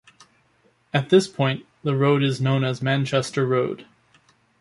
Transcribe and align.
At 0.95 1.11
this 1.11 1.27
point, 1.27 1.67
the 1.83 1.95
road 1.95 2.23
is 2.23 2.41
known 2.41 2.63
as 2.63 2.81
Manchester 2.81 3.45
Road. 3.45 3.85